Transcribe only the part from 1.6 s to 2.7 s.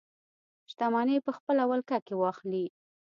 ولکه کې واخلي.